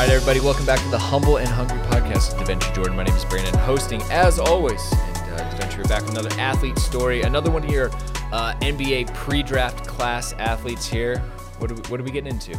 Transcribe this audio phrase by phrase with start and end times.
[0.00, 2.96] right, everybody, welcome back to the Humble and Hungry podcast with DaVentry Jordan.
[2.96, 4.80] My name is Brandon, hosting as always.
[4.92, 7.90] And uh, DaVentry, back with another athlete story, another one of your
[8.32, 11.18] uh, NBA pre-draft class athletes here.
[11.58, 12.58] What are, we, what are we getting into?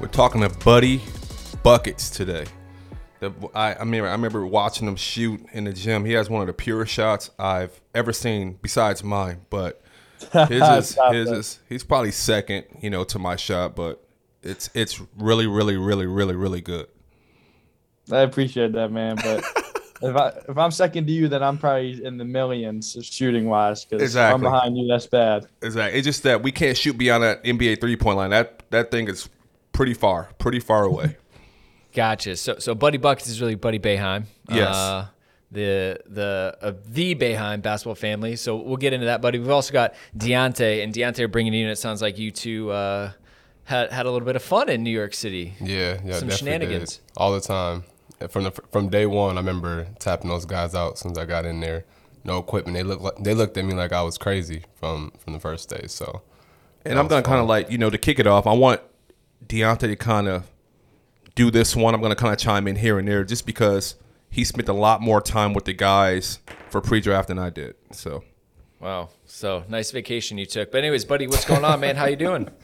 [0.00, 1.00] We're talking to Buddy
[1.62, 2.44] Buckets today.
[3.20, 6.04] The, I, I mean, I remember watching him shoot in the gym.
[6.04, 9.46] He has one of the purest shots I've ever seen, besides mine.
[9.48, 9.82] But
[10.46, 13.74] his is, his is he's probably second, you know, to my shot.
[13.76, 14.04] But
[14.42, 16.86] it's it's really, really, really, really, really good.
[18.10, 19.16] I appreciate that, man.
[19.16, 19.44] But
[20.02, 23.84] if I if I'm second to you, then I'm probably in the millions shooting wise.
[23.84, 24.34] Because Exactly.
[24.34, 25.46] I'm behind you, that's bad.
[25.62, 25.98] Exactly.
[25.98, 28.30] It's just that we can't shoot beyond that NBA three point line.
[28.30, 29.28] That that thing is
[29.72, 31.16] pretty far, pretty far away.
[31.94, 32.36] Gotcha.
[32.36, 34.24] So, so Buddy Buckets is really Buddy Boeheim.
[34.48, 34.74] Yes.
[34.74, 35.06] Uh,
[35.50, 38.36] the the uh, the Boeheim basketball family.
[38.36, 39.38] So we'll get into that, buddy.
[39.38, 41.70] We've also got Deontay and Deontay are bringing you in.
[41.70, 43.12] It sounds like you two uh,
[43.64, 45.54] had had a little bit of fun in New York City.
[45.60, 46.96] Yeah, yeah, Some shenanigans.
[46.96, 47.02] did.
[47.16, 47.84] all the time.
[48.28, 51.24] From the from day one, I remember tapping those guys out as soon as I
[51.24, 51.84] got in there.
[52.24, 52.76] No equipment.
[52.76, 55.68] They looked like, they looked at me like I was crazy from from the first
[55.68, 55.86] day.
[55.88, 56.22] So
[56.84, 58.46] And I'm gonna kind of like you know to kick it off.
[58.46, 58.80] I want
[59.46, 60.48] Deontay to kind of
[61.34, 61.94] do this one.
[61.94, 63.96] I'm gonna kind of chime in here and there just because
[64.30, 66.38] he spent a lot more time with the guys
[66.70, 67.74] for pre-draft than I did.
[67.90, 68.22] So
[68.78, 69.08] Wow.
[69.24, 70.70] So nice vacation you took.
[70.70, 71.96] But anyways, buddy, what's going on, man?
[71.96, 72.48] How you doing?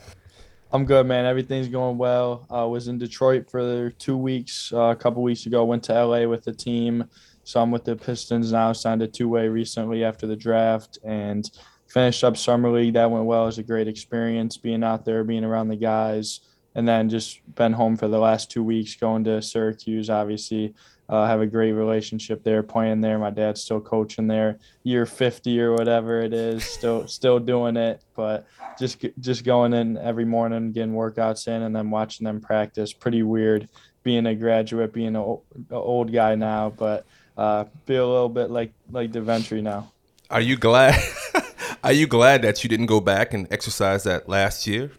[0.71, 1.25] I'm good, man.
[1.25, 2.47] Everything's going well.
[2.51, 4.71] I was in Detroit for two weeks.
[4.71, 7.09] Uh, a couple weeks ago, went to LA with the team.
[7.43, 8.75] So I'm with the Pistons now.
[8.75, 11.51] Signed a two way recently after the draft and
[11.87, 12.93] finished up summer league.
[12.93, 13.45] That went well.
[13.45, 16.41] It was a great experience being out there, being around the guys,
[16.75, 20.11] and then just been home for the last two weeks, going to Syracuse.
[20.11, 20.75] Obviously,
[21.09, 23.19] uh, have a great relationship there, playing there.
[23.19, 28.03] My dad's still coaching there, year 50 or whatever it is, still still doing it,
[28.15, 28.47] but
[28.79, 32.93] just just going in every morning, getting workouts in, and then watching them practice.
[32.93, 33.69] Pretty weird
[34.03, 37.05] being a graduate, being an old, old guy now, but
[37.37, 39.93] uh, feel a little bit like like DeVentry now.
[40.31, 41.01] are you glad?
[41.85, 44.93] are you glad that you didn't go back and exercise that last year?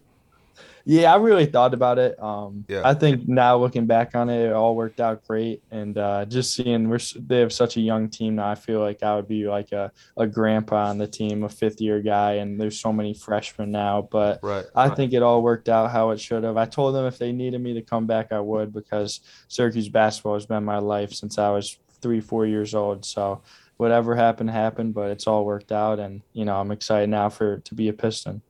[0.86, 2.22] Yeah, I really thought about it.
[2.22, 2.82] Um, Yeah.
[2.84, 5.62] I think now looking back on it, it all worked out great.
[5.72, 9.04] And uh, just seeing we're they have such a young team now, I feel like
[9.04, 12.60] I would be like a, a grandpa on the team, a fifth year guy, and
[12.60, 14.08] there's so many freshmen now.
[14.10, 14.66] But Right.
[14.76, 16.58] I think it all worked out how it should have.
[16.58, 20.36] I told them if they needed me to come back, I would because Syracuse basketball
[20.36, 23.06] has been my life since I was three, four years old.
[23.06, 23.42] So
[23.78, 26.00] whatever happened, happened, but it's all worked out.
[26.00, 28.42] And, you know, I'm excited now for to be a Piston.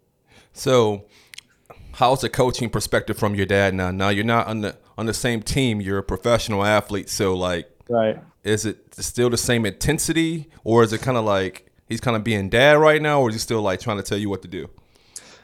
[0.53, 1.05] So,
[1.93, 3.91] how's the coaching perspective from your dad now?
[3.91, 5.79] Now you're not on the on the same team.
[5.81, 7.09] You're a professional athlete.
[7.09, 8.19] So, like, Right.
[8.43, 12.23] is it still the same intensity, or is it kind of like he's kind of
[12.23, 14.47] being dad right now, or is he still like trying to tell you what to
[14.47, 14.69] do?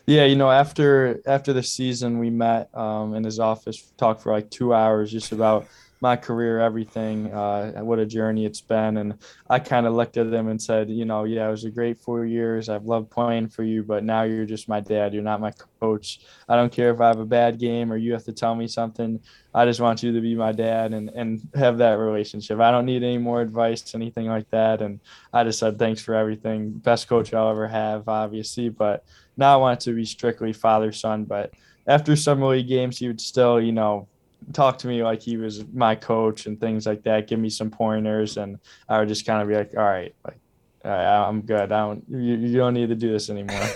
[0.05, 4.31] Yeah, you know, after after the season, we met um, in his office, talked for
[4.31, 5.65] like two hours, just about
[6.01, 9.17] my career, everything, uh, what a journey it's been, and
[9.49, 11.97] I kind of looked at him and said, you know, yeah, it was a great
[11.97, 12.69] four years.
[12.69, 15.13] I've loved playing for you, but now you're just my dad.
[15.13, 16.21] You're not my coach.
[16.49, 18.67] I don't care if I have a bad game or you have to tell me
[18.67, 19.19] something.
[19.53, 22.59] I just want you to be my dad and and have that relationship.
[22.59, 24.81] I don't need any more advice, anything like that.
[24.81, 24.99] And
[25.31, 26.71] I just said thanks for everything.
[26.71, 29.05] Best coach I'll ever have, obviously, but
[29.37, 31.23] now I want it to be strictly father son.
[31.23, 31.53] But
[31.87, 34.07] after summer league games, he would still, you know,
[34.53, 37.27] talk to me like he was my coach and things like that.
[37.27, 38.59] Give me some pointers, and
[38.89, 40.37] I would just kind of be like, all right, like,
[40.83, 41.71] all right, I'm good.
[41.71, 43.61] I don't, you, you don't need to do this anymore.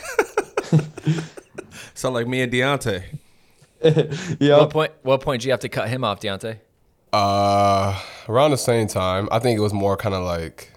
[1.94, 3.04] Sound like me and Deontay.
[4.40, 4.92] yeah, What point?
[5.04, 6.60] What point do you have to cut him off, Deontay?
[7.12, 10.72] uh, around the same time, I think it was more kind of like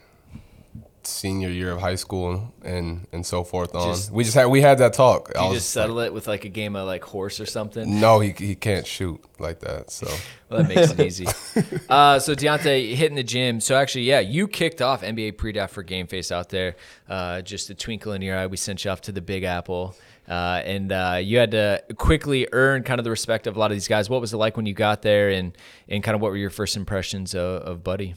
[1.07, 3.95] senior year of high school and and so forth on.
[3.95, 5.31] Just- we just had we had that talk.
[5.35, 8.01] You was just settle it with like a game of like horse or something.
[8.01, 9.91] no, he he can't shoot like that.
[9.91, 10.07] So
[10.49, 11.27] Well, that makes it easy.
[11.89, 13.61] Uh, so Deontay hitting the gym.
[13.61, 16.77] So actually, yeah, you kicked off NBA pre-draft for Game Face out there.
[17.09, 19.95] Uh, just a twinkle in your eye, we sent you off to the Big Apple,
[20.29, 23.71] uh, and uh, you had to quickly earn kind of the respect of a lot
[23.71, 24.09] of these guys.
[24.09, 25.57] What was it like when you got there, and
[25.89, 28.15] and kind of what were your first impressions of, of Buddy?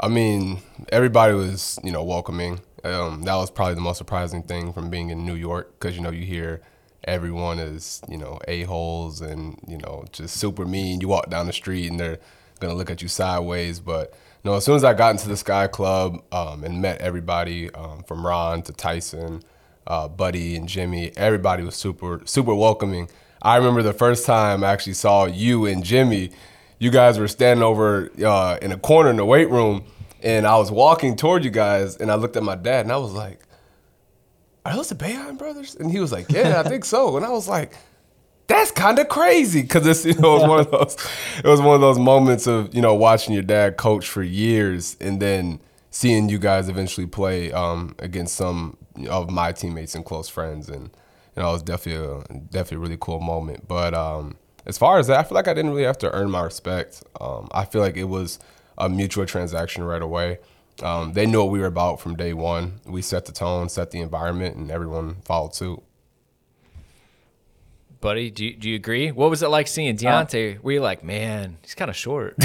[0.00, 0.60] I mean,
[0.90, 2.60] everybody was, you know, welcoming.
[2.84, 6.02] Um, that was probably the most surprising thing from being in New York because, you
[6.02, 6.60] know, you hear
[7.04, 11.00] everyone is, you know, a-holes and, you know, just super mean.
[11.00, 12.18] You walk down the street and they're
[12.58, 13.80] going to look at you sideways.
[13.80, 17.70] But, know, as soon as I got into the Sky Club um, and met everybody
[17.74, 19.42] um, from Ron to Tyson,
[19.86, 23.08] uh, Buddy and Jimmy, everybody was super, super welcoming.
[23.40, 26.30] I remember the first time I actually saw you and Jimmy
[26.82, 29.84] you guys were standing over uh, in a corner in the weight room,
[30.20, 32.96] and I was walking toward you guys, and I looked at my dad, and I
[32.96, 33.38] was like,
[34.66, 37.30] "Are those the Boeheim brothers?" And he was like, "Yeah, I think so." And I
[37.30, 37.76] was like,
[38.48, 40.96] that's kind of crazy because it's you know it was one of those
[41.38, 44.96] it was one of those moments of you know watching your dad coach for years
[45.00, 45.60] and then
[45.92, 48.76] seeing you guys eventually play um, against some
[49.08, 50.90] of my teammates and close friends and
[51.36, 54.36] you know it was definitely a definitely a really cool moment but um,
[54.66, 57.02] as far as that I feel like I didn't really have to earn my respect
[57.20, 58.38] um, I feel like it was
[58.78, 60.38] a mutual transaction right away
[60.82, 63.90] um, they knew what we were about from day one we set the tone set
[63.90, 65.82] the environment and everyone followed suit
[68.02, 69.12] Buddy, do you, do you agree?
[69.12, 70.60] What was it like seeing Deontay?
[70.60, 72.36] Were you like, man, he's kind of short?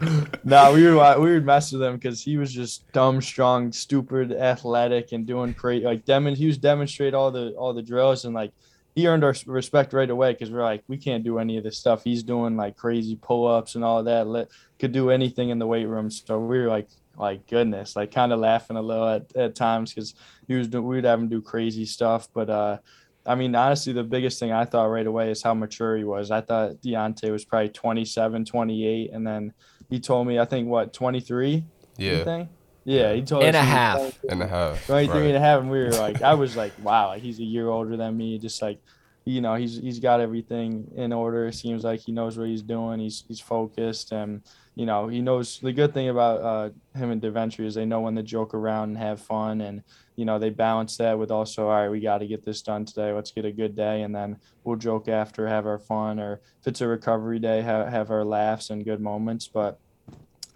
[0.44, 4.32] no, we would we would mess with him because he was just dumb, strong, stupid,
[4.32, 5.82] athletic, and doing great.
[5.82, 8.50] Like demon, he was demonstrate all the all the drills and like
[8.94, 11.78] he earned our respect right away because we're like we can't do any of this
[11.78, 12.04] stuff.
[12.04, 14.26] He's doing like crazy pull ups and all of that.
[14.26, 14.48] Let
[14.78, 16.10] could do anything in the weight room.
[16.10, 19.92] So we were like like goodness, like kind of laughing a little at, at times
[19.92, 20.14] because
[20.48, 22.78] he was we would have him do crazy stuff, but uh
[23.26, 26.30] I mean, honestly, the biggest thing I thought right away is how mature he was.
[26.30, 29.10] I thought Deontay was probably 27, 28.
[29.12, 29.52] And then
[29.90, 31.62] he told me, I think, what, 23?
[31.98, 32.46] yeah
[32.84, 33.98] Yeah, he told And us a half.
[33.98, 35.26] 23, and a half 23 right.
[35.26, 35.60] and a half.
[35.60, 38.38] And we were like, I was like, wow, like he's a year older than me.
[38.38, 38.80] Just like,
[39.24, 41.46] you know, he's he's got everything in order.
[41.46, 43.00] It seems like he knows what he's doing.
[43.00, 44.42] He's he's focused and
[44.76, 48.00] you know, he knows the good thing about uh, him and Deventry is they know
[48.00, 49.82] when to joke around and have fun and
[50.20, 52.84] you know, they balance that with also, all right, we got to get this done
[52.84, 53.10] today.
[53.10, 54.02] Let's get a good day.
[54.02, 57.88] And then we'll joke after, have our fun, or if it's a recovery day, have,
[57.88, 59.48] have our laughs and good moments.
[59.48, 59.80] But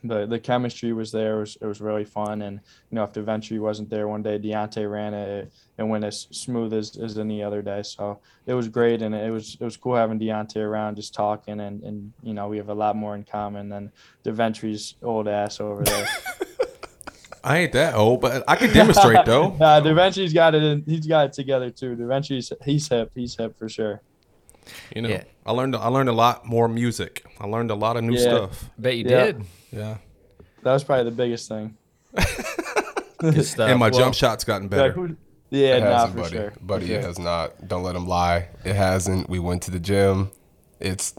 [0.04, 1.38] the, the chemistry was there.
[1.38, 2.42] It was, it was really fun.
[2.42, 2.60] And,
[2.90, 6.74] you know, if Deventry wasn't there one day, Deontay ran it and went as smooth
[6.74, 7.82] as, as any other day.
[7.82, 9.00] So it was great.
[9.00, 11.58] And it was, it was cool having Deontay around just talking.
[11.58, 13.90] And, and, you know, we have a lot more in common than
[14.24, 16.06] Deventry's old ass over there.
[17.42, 19.50] I ain't that old, but I can demonstrate though.
[19.60, 20.62] Nah, Deventry's got it.
[20.62, 21.94] In, he's got it together too.
[21.94, 23.10] Deventry's he's hip.
[23.14, 24.00] He's hip for sure.
[24.94, 25.24] You know, Yeah.
[25.46, 27.24] I learned I learned a lot more music.
[27.40, 28.20] I learned a lot of new Yeah.
[28.20, 28.70] stuff.
[28.78, 29.24] Bet you Yeah.
[29.24, 29.44] did.
[29.72, 29.96] Yeah,
[30.62, 31.76] That was probably the biggest thing.
[33.18, 33.68] Good stuff.
[33.70, 35.16] and my Well, jump shot's gotten better.
[35.50, 36.36] yeah, It nah, hasn't, for buddy.
[36.36, 36.52] sure.
[36.60, 37.06] Buddy, For it sure.
[37.08, 37.68] has not.
[37.68, 38.48] Don't let him lie.
[38.64, 39.28] It hasn't.
[39.28, 40.30] We went to the gym.
[40.80, 41.14] It's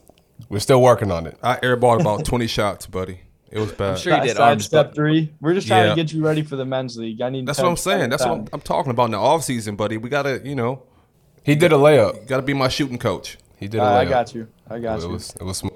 [0.49, 1.37] we're still working on it.
[1.43, 3.21] I airballed about twenty shots, buddy.
[3.51, 3.91] It was bad.
[3.91, 5.33] I'm sure you did Side arms, step but- three.
[5.39, 5.89] We're just trying Yeah.
[5.91, 7.21] to get you ready for the men's league.
[7.21, 7.45] I need.
[7.45, 8.09] That's 10 what I'm saying.
[8.09, 8.45] That's what I'm.
[8.51, 9.97] I'm talking about in the off season, buddy.
[9.97, 10.83] We gotta, you know,
[11.45, 12.27] He did a layup.
[12.27, 13.37] gotta be my shooting coach.
[13.57, 13.99] He did a Uh, layup.
[13.99, 14.47] I got you.
[14.69, 15.09] I got It you.
[15.09, 15.73] was it was smooth.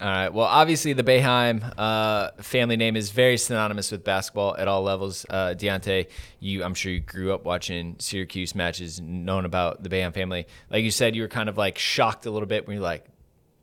[0.00, 0.30] All right.
[0.30, 5.24] Well, obviously, the Boeheim uh, family name is very synonymous with basketball at all levels.
[5.30, 6.08] Uh, Deontay,
[6.40, 10.48] you, I'm sure you grew up watching Syracuse matches, known about the Boeheim family.
[10.70, 13.04] Like you said, you were kind of like shocked a little bit when you're like,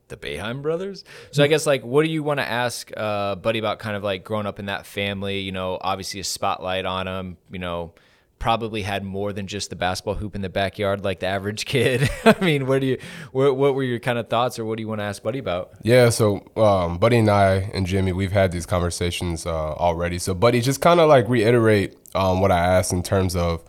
[0.08, 1.04] the Boeheim brothers.
[1.30, 4.02] So I guess like, what do you want to ask uh, Buddy about kind of
[4.02, 5.40] like growing up in that family?
[5.40, 7.36] You know, obviously a spotlight on him.
[7.52, 7.92] You know,
[8.40, 12.10] probably had more than just the basketball hoop in the backyard like the average kid.
[12.24, 12.98] I mean, what do you,
[13.30, 15.38] what, what were your kind of thoughts, or what do you want to ask Buddy
[15.38, 15.70] about?
[15.82, 20.18] Yeah, so um, Buddy and I and Jimmy, we've had these conversations uh, already.
[20.18, 23.62] So, Buddy, just kind of like reiterate um, what I asked in terms of,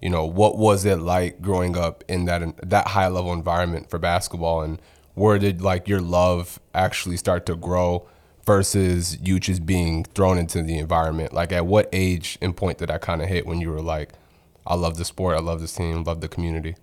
[0.00, 3.98] you know, what was it like growing up in that that high level environment for
[3.98, 4.80] basketball, and
[5.14, 8.06] where did like your love actually start to grow
[8.48, 11.34] versus you just being thrown into the environment?
[11.34, 14.14] Like, at what age and point did that kind of hit when you were like,
[14.66, 16.76] I love the sport, I love this team, love the community?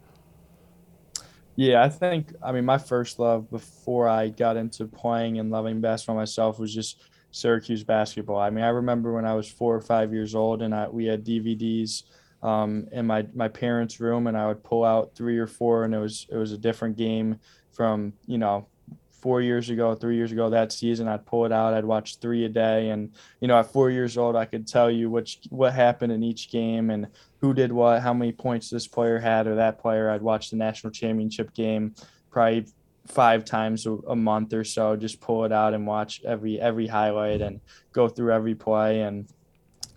[1.55, 5.81] Yeah, I think I mean my first love before I got into playing and loving
[5.81, 7.01] basketball myself was just
[7.31, 8.37] Syracuse basketball.
[8.39, 11.05] I mean, I remember when I was four or five years old and I we
[11.05, 12.03] had DVDs
[12.43, 15.95] um, in my my parents' room, and I would pull out three or four, and
[15.95, 17.39] it was it was a different game
[17.71, 18.67] from you know
[19.25, 21.07] four years ago, three years ago that season.
[21.07, 21.73] I'd pull it out.
[21.73, 24.91] I'd watch three a day, and you know at four years old, I could tell
[24.91, 27.07] you which what happened in each game and
[27.41, 30.11] who did what, how many points this player had or that player.
[30.11, 31.95] I'd watch the national championship game
[32.29, 32.67] probably
[33.07, 34.95] five times a, month or so.
[34.95, 37.61] Just pull it out and watch every every highlight and
[37.93, 39.01] go through every play.
[39.01, 39.27] And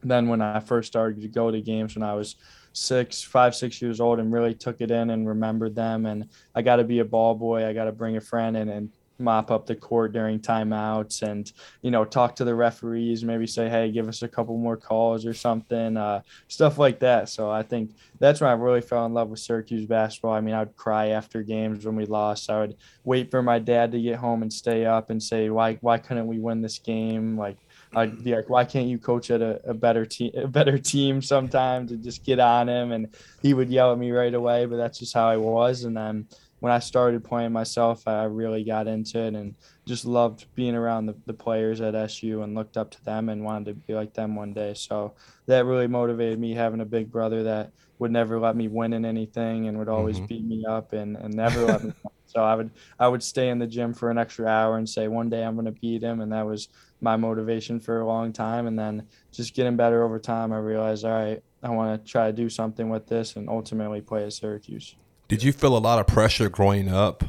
[0.02, 2.37] then when I first started to go to games when I was
[2.73, 6.06] six, five, six years old and really took it in and remembered them.
[6.06, 7.66] And I got to be a ball boy.
[7.66, 11.52] I got to bring a friend in and mop up the court during timeouts and
[11.82, 15.26] you know talk to the referees maybe say hey give us a couple more calls
[15.26, 19.14] or something uh, stuff like that so i think that's when i really fell in
[19.14, 22.60] love with syracuse basketball i mean i would cry after games when we lost i
[22.60, 25.98] would wait for my dad to get home and stay up and say why why
[25.98, 27.58] couldn't we win this game like
[27.94, 31.22] I'd be like, why can't you coach at a, a better team, a better team
[31.22, 32.92] sometimes and just get on him?
[32.92, 35.84] And he would yell at me right away, but that's just how I was.
[35.84, 36.26] And then,
[36.61, 39.55] when I started playing myself, I really got into it and
[39.87, 43.45] just loved being around the, the players at SU and looked up to them and
[43.45, 44.75] wanted to be like them one day.
[44.75, 45.15] So
[45.47, 49.05] that really motivated me having a big brother that would never let me win in
[49.05, 50.27] anything and would always mm-hmm.
[50.27, 51.93] beat me up and, and never let me
[52.29, 55.09] so I would I would stay in the gym for an extra hour and say
[55.09, 56.69] one day I'm going to beat him, and that was
[57.00, 58.67] my motivation for a long time.
[58.67, 62.27] And then just getting better over time, I realized, all right, I want to try
[62.27, 64.95] to do something with this, and ultimately play at Syracuse.
[65.28, 67.23] Did you feel a lot of pressure growing up,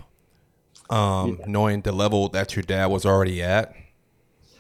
[0.89, 1.45] um, yeah.
[1.47, 3.75] knowing the level that your dad was already at?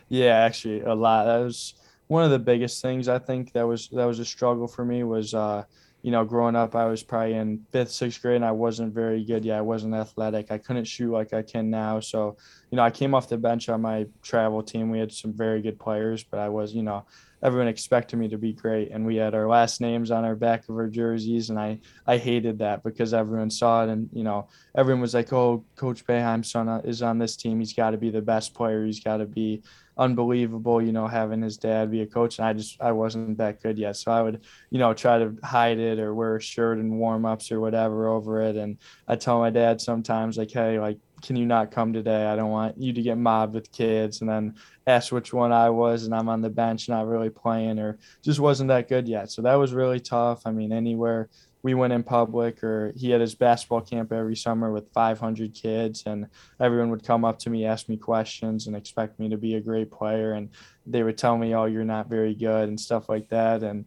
[0.09, 1.25] Yeah, actually, a lot.
[1.25, 1.73] That was
[2.07, 5.03] one of the biggest things I think that was that was a struggle for me
[5.03, 5.33] was.
[5.33, 5.63] Uh,
[6.01, 9.23] you know, growing up, I was probably in fifth, sixth grade, and I wasn't very
[9.23, 9.43] good.
[9.43, 10.49] Yeah, I wasn't athletic.
[10.49, 11.99] I couldn't shoot like I can now.
[11.99, 12.37] So,
[12.71, 14.91] you know, I came off the bench on my travel team.
[14.91, 17.05] We had some very good players, but I was, you know,
[17.41, 18.91] everyone expected me to be great.
[18.91, 22.17] And we had our last names on our back of our jerseys, and I, I
[22.17, 26.51] hated that because everyone saw it, and you know, everyone was like, "Oh, Coach Boeheim's
[26.51, 27.59] son is on this team.
[27.59, 28.85] He's got to be the best player.
[28.85, 29.63] He's got to be."
[29.99, 32.39] unbelievable, you know, having his dad be a coach.
[32.39, 33.97] And I just, I wasn't that good yet.
[33.97, 37.25] So I would, you know, try to hide it or wear a shirt and warm
[37.25, 38.55] ups or whatever over it.
[38.55, 38.77] And
[39.09, 42.25] I tell my dad sometimes, like, hey, like, can you not come today?
[42.25, 44.21] I don't want you to get mobbed with kids.
[44.21, 44.55] And then
[44.87, 48.39] ask which one I was, and I'm on the bench, not really playing, or just
[48.39, 49.31] wasn't that good yet.
[49.31, 50.41] So that was really tough.
[50.45, 51.29] I mean, anywhere
[51.61, 56.03] we went in public or he had his basketball camp every summer with 500 kids
[56.05, 56.27] and
[56.59, 59.61] everyone would come up to me ask me questions and expect me to be a
[59.61, 60.49] great player and
[60.85, 63.85] they would tell me oh you're not very good and stuff like that and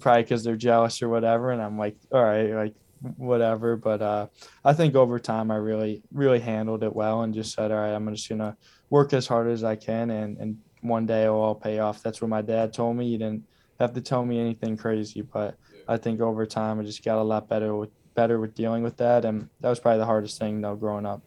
[0.00, 2.74] probably because they're jealous or whatever and i'm like all right like
[3.16, 4.26] whatever but uh,
[4.64, 7.92] i think over time i really really handled it well and just said all right
[7.92, 8.56] i'm just gonna
[8.90, 12.20] work as hard as i can and and one day it'll all pay off that's
[12.20, 13.42] what my dad told me he didn't
[13.80, 15.56] have to tell me anything crazy but
[15.88, 18.96] I think over time I just got a lot better with better with dealing with
[18.98, 21.22] that, and that was probably the hardest thing though growing up.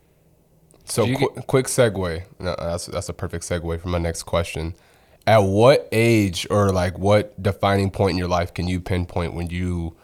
[0.86, 2.24] So qu- get- quick segue.
[2.40, 4.74] No, that's that's a perfect segue for my next question.
[5.26, 9.50] At what age or like what defining point in your life can you pinpoint when
[9.50, 9.96] you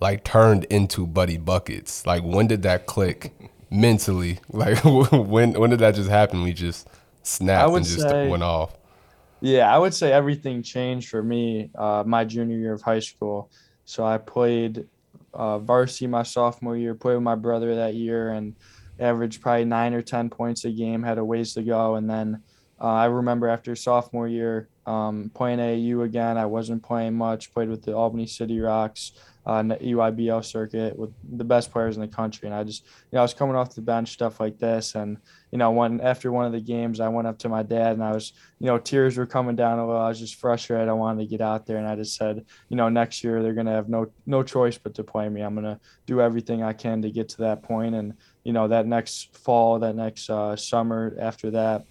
[0.00, 2.06] like turned into Buddy Buckets?
[2.06, 3.32] Like when did that click
[3.70, 4.40] mentally?
[4.50, 6.42] Like when when did that just happen?
[6.42, 6.88] We just
[7.22, 8.76] snapped and just say, went off.
[9.40, 13.50] Yeah, I would say everything changed for me uh, my junior year of high school.
[13.84, 14.86] So I played
[15.32, 18.54] uh, varsity my sophomore year, played with my brother that year, and
[18.98, 21.94] averaged probably nine or 10 points a game, had a ways to go.
[21.94, 22.42] And then
[22.80, 27.68] uh, I remember after sophomore year um, playing AU again, I wasn't playing much, played
[27.68, 29.12] with the Albany City Rocks
[29.46, 32.46] on uh, EYBL circuit with the best players in the country.
[32.46, 34.94] And I just, you know, I was coming off the bench, stuff like this.
[34.94, 35.16] And,
[35.50, 38.04] you know, when after one of the games, I went up to my dad and
[38.04, 40.00] I was, you know, tears were coming down a little.
[40.00, 40.88] I was just frustrated.
[40.88, 41.78] I wanted to get out there.
[41.78, 44.76] And I just said, you know, next year they're going to have no, no choice
[44.76, 45.40] but to play me.
[45.40, 47.94] I'm going to do everything I can to get to that point.
[47.94, 51.84] And, you know, that next fall, that next uh, summer after that,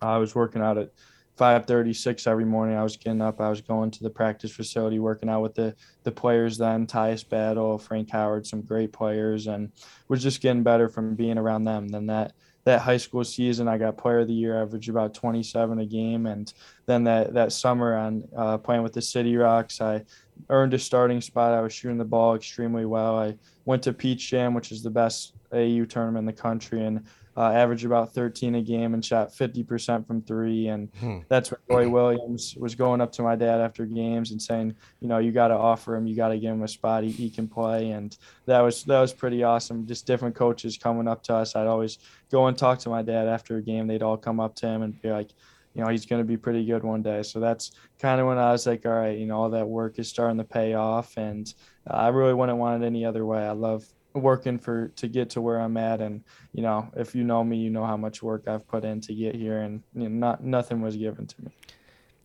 [0.00, 0.90] I was working out at
[1.36, 2.76] 5:36 every morning.
[2.76, 3.40] I was getting up.
[3.40, 5.74] I was going to the practice facility, working out with the
[6.04, 9.72] the players then, Tyus Battle, Frank Howard, some great players, and
[10.08, 11.88] was just getting better from being around them.
[11.88, 12.34] Then that
[12.64, 16.26] that high school season, I got Player of the Year, average about 27 a game,
[16.26, 16.52] and
[16.86, 20.04] then that that summer on uh, playing with the City Rocks, I
[20.50, 21.54] earned a starting spot.
[21.54, 23.18] I was shooting the ball extremely well.
[23.18, 27.04] I went to Peach Jam, which is the best AU tournament in the country, and
[27.36, 30.68] uh, averaged about 13 a game and shot 50% from three.
[30.68, 31.18] And hmm.
[31.28, 35.08] that's when Roy Williams was going up to my dad after games and saying, you
[35.08, 37.04] know, you got to offer him, you got to give him a spot.
[37.04, 37.90] He, he can play.
[37.90, 39.86] And that was, that was pretty awesome.
[39.86, 41.56] Just different coaches coming up to us.
[41.56, 41.98] I'd always
[42.30, 43.86] go and talk to my dad after a game.
[43.86, 45.30] They'd all come up to him and be like,
[45.74, 47.22] you know, he's going to be pretty good one day.
[47.22, 49.98] So that's kind of when I was like, all right, you know, all that work
[49.98, 51.16] is starting to pay off.
[51.16, 51.52] And
[51.88, 53.42] uh, I really wouldn't want it any other way.
[53.42, 56.00] I love working for to get to where I'm at.
[56.00, 59.00] And you know, if you know me, you know how much work I've put in
[59.02, 61.50] to get here, and you know, not nothing was given to me.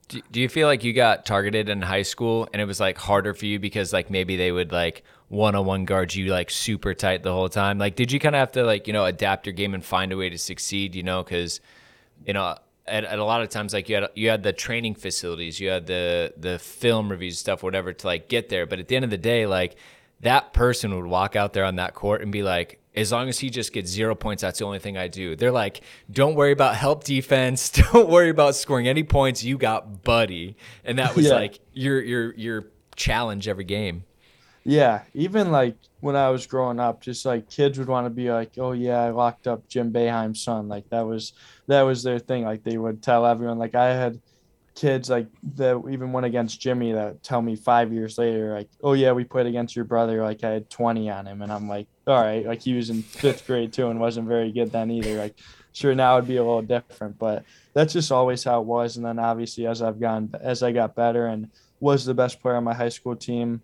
[0.08, 2.98] Do, do you feel like you got targeted in high school and it was like
[2.98, 6.50] harder for you because like maybe they would like one on one guard you like
[6.50, 7.78] super tight the whole time?
[7.78, 10.14] Like, did you kind of have to like, you know, adapt your game and find
[10.14, 11.60] a way to succeed, you know, because,
[12.26, 12.56] you know,
[12.88, 15.70] at, at, a lot of times like you had you had the training facilities you
[15.70, 19.04] had the the film reviews stuff whatever to like get there but at the end
[19.04, 19.76] of the day like
[20.22, 23.38] that person would walk out there on that court and be like, as long as
[23.38, 25.36] he just gets zero points, that's the only thing I do.
[25.36, 25.82] They're like,
[26.12, 27.70] don't worry about help defense.
[27.92, 29.44] Don't worry about scoring any points.
[29.44, 30.58] You got buddy.
[30.84, 31.36] And that was yeah.
[31.36, 34.04] like your your your challenge every game.
[34.64, 35.04] Yeah.
[35.14, 38.54] Even like when I was growing up, just like kids would want to be like,
[38.58, 40.68] Oh yeah, I locked up Jim Boeheim's son.
[40.68, 41.34] Like that was
[41.68, 42.44] that was their thing.
[42.46, 44.20] Like they would tell everyone like I had
[44.78, 48.94] kids like that even went against Jimmy that tell me five years later, like, oh
[48.94, 50.22] yeah, we played against your brother.
[50.22, 51.42] Like I had 20 on him.
[51.42, 54.52] And I'm like, all right, like he was in fifth grade too and wasn't very
[54.52, 55.18] good then either.
[55.18, 55.36] Like,
[55.74, 57.44] sure now it'd be a little different, but
[57.74, 58.98] that's just always how it was.
[58.98, 62.56] And then obviously as I've gone as I got better and was the best player
[62.56, 63.64] on my high school team,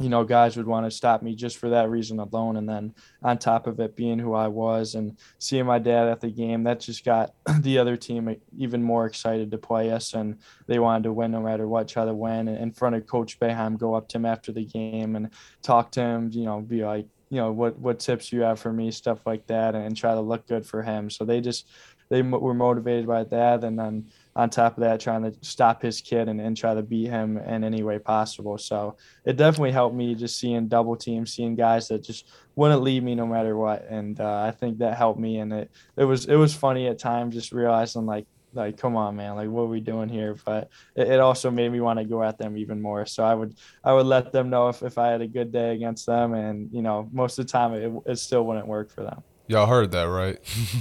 [0.00, 2.56] you know, guys would want to stop me just for that reason alone.
[2.56, 6.20] And then on top of it being who I was and seeing my dad at
[6.20, 10.14] the game, that just got the other team even more excited to play us.
[10.14, 12.48] And they wanted to win no matter what, try to win.
[12.48, 15.28] And in front of Coach Boeheim, go up to him after the game and
[15.62, 18.72] talk to him, you know, be like, you know, what, what tips you have for
[18.72, 21.10] me, stuff like that, and try to look good for him.
[21.10, 21.68] So they just,
[22.08, 23.64] they were motivated by that.
[23.64, 26.82] And then on top of that, trying to stop his kid and, and try to
[26.82, 28.58] beat him in any way possible.
[28.58, 33.02] So it definitely helped me just seeing double teams, seeing guys that just wouldn't leave
[33.02, 33.86] me no matter what.
[33.88, 35.38] And uh, I think that helped me.
[35.38, 39.14] And it, it was, it was funny at times just realizing like, like, come on,
[39.14, 40.36] man, like what are we doing here?
[40.44, 43.06] But it, it also made me want to go at them even more.
[43.06, 45.74] So I would, I would let them know if, if I had a good day
[45.74, 46.34] against them.
[46.34, 49.22] And, you know, most of the time it, it still wouldn't work for them.
[49.50, 50.38] Y'all heard that, right?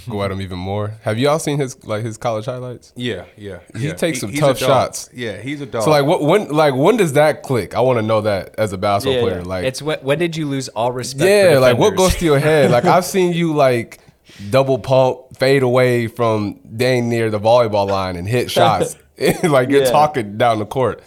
[0.08, 0.90] Go at him even more.
[1.02, 2.94] Have y'all seen his like his college highlights?
[2.96, 3.62] Yeah, yeah.
[3.76, 3.94] He yeah.
[3.96, 5.10] takes some tough shots.
[5.12, 5.86] Yeah, he's a dog.
[5.86, 7.74] So like, what when like when does that click?
[7.74, 9.38] I want to know that as a basketball Yeah, player.
[9.40, 9.48] yeah.
[9.48, 11.28] Like, It's when, when did you lose all respect?
[11.28, 12.70] yeah, for like what goes to your head?
[12.70, 13.98] Like I've seen you like
[14.52, 18.96] double pump, fade away from dang near the volleyball line and hit shots.
[19.44, 19.90] like you're Yeah.
[19.92, 21.02] talking down the court.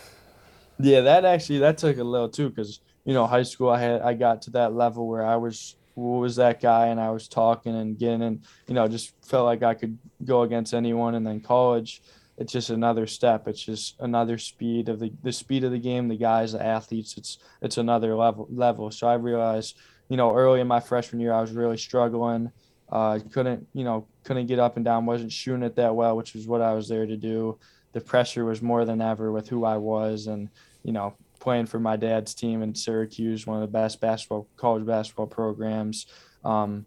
[0.81, 4.00] Yeah, that actually that took a little too, because you know, high school I had
[4.02, 7.75] I got to that level where I was was that guy and I was talking
[7.75, 11.14] and getting and you know just felt like I could go against anyone.
[11.14, 12.02] And then college,
[12.38, 13.46] it's just another step.
[13.49, 17.16] It's just another speed of the the speed of the game, the guys, the athletes.
[17.16, 18.90] It's it's another level level.
[18.90, 19.76] So I realized,
[20.08, 22.50] you know, early in my freshman year, I was really struggling.
[22.90, 25.06] Uh, couldn't you know couldn't get up and down.
[25.06, 27.58] wasn't shooting it that well, which was what I was there to do.
[27.92, 30.49] The pressure was more than ever with who I was and
[30.82, 34.87] you know, playing for my dad's team in Syracuse, one of the best basketball college
[34.87, 36.06] basketball programs.
[36.44, 36.87] Um,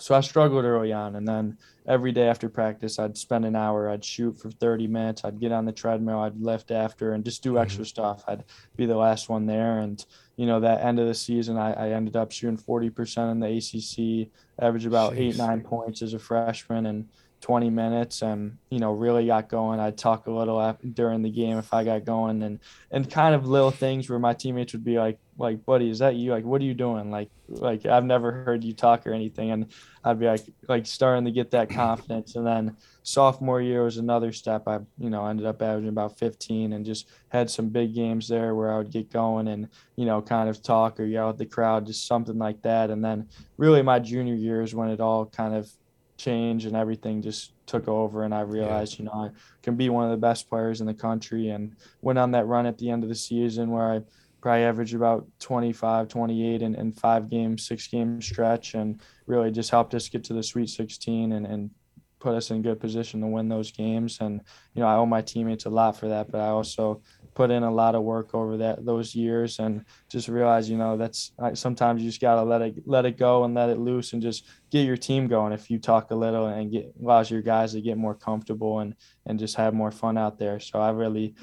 [0.00, 3.90] so I struggled early on, and then every day after practice, I'd spend an hour.
[3.90, 5.22] I'd shoot for 30 minutes.
[5.22, 6.20] I'd get on the treadmill.
[6.20, 8.24] I'd lift after, and just do extra stuff.
[8.26, 8.42] I'd
[8.74, 10.04] be the last one there, and
[10.36, 14.26] you know that end of the season, I, I ended up shooting 40% in the
[14.26, 17.08] ACC, average about eight nine points as a freshman, and
[17.44, 19.78] 20 minutes and you know really got going.
[19.78, 22.58] I'd talk a little af- during the game if i got going and
[22.90, 26.14] and kind of little things where my teammates would be like like buddy is that
[26.14, 26.30] you?
[26.30, 27.10] Like what are you doing?
[27.10, 29.50] Like like i've never heard you talk or anything.
[29.50, 29.66] And
[30.04, 32.34] i'd be like like starting to get that confidence.
[32.36, 34.66] And then sophomore year was another step.
[34.66, 38.54] I you know ended up averaging about 15 and just had some big games there
[38.54, 41.44] where i would get going and you know kind of talk or yell at the
[41.44, 42.88] crowd just something like that.
[42.88, 45.70] And then really my junior year is when it all kind of
[46.16, 49.30] changed and everything just took over and I realized, you know, I
[49.62, 52.66] can be one of the best players in the country and went on that run
[52.66, 54.00] at the end of the season where I
[54.40, 59.70] probably averaged about 25, 28 and, in five games, six game stretch and really just
[59.70, 61.70] helped us get to the Sweet 16 and, and
[62.24, 64.18] put us in good position to win those games.
[64.20, 64.40] And,
[64.72, 67.02] you know, I owe my teammates a lot for that, but I also
[67.34, 70.96] put in a lot of work over that those years and just realize, you know,
[70.96, 74.14] that's sometimes you just got to let it let it go and let it loose
[74.14, 75.52] and just get your team going.
[75.52, 78.94] If you talk a little and get allows your guys to get more comfortable and
[79.26, 80.58] and just have more fun out there.
[80.60, 81.34] So I really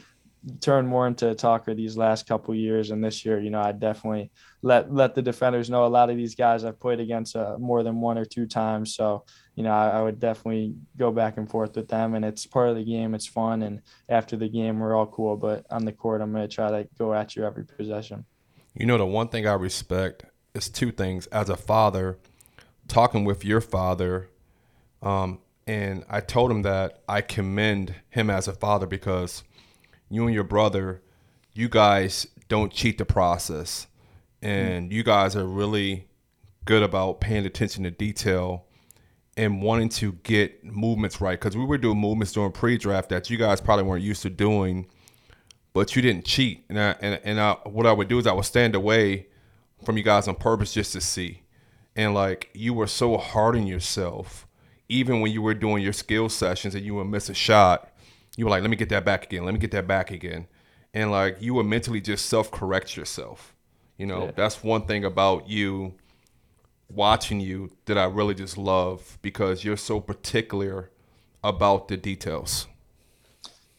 [0.60, 3.71] turned more into a talker these last couple years and this year you know i
[3.71, 4.32] definitely
[4.63, 7.84] let let the defenders know a lot of these guys i've played against uh, more
[7.84, 8.95] than one or two times.
[8.95, 9.23] So
[9.56, 12.69] you know I, I would definitely go back and forth with them and it's part
[12.69, 13.13] of the game.
[13.13, 15.38] It's fun and after the game we're all cool.
[15.38, 18.25] But on the court i'm going to try to go at you every possession.
[18.75, 20.23] You know, the one thing I respect
[20.54, 21.27] is two things.
[21.27, 22.17] As a father,
[22.88, 24.30] talking with your father,
[25.01, 29.43] um, and I told him that I commend him as a father because
[30.13, 31.02] you and your brother,
[31.54, 33.88] you guys don't cheat the process,
[34.41, 36.08] and you guys are really
[36.65, 38.65] good about paying attention to detail
[39.38, 41.39] and wanting to get movements right.
[41.39, 44.88] Because we were doing movements during pre-draft that you guys probably weren't used to doing
[45.74, 46.65] but you didn't cheat.
[46.69, 49.28] And I, and and I, what I would do is I would stand away
[49.84, 51.43] from you guys on purpose just to see.
[51.95, 54.47] And like you were so hard on yourself,
[54.89, 57.90] even when you were doing your skill sessions and you would miss a shot,
[58.38, 59.46] you were like, "Let me get that back again.
[59.46, 60.48] Let me get that back again."
[60.94, 63.56] And like you would mentally just self-correct yourself.
[63.98, 64.32] You know, Yeah.
[64.36, 65.94] that's one thing about you
[66.89, 70.89] watching you that I really just love because you're so particular
[71.44, 72.67] about the details.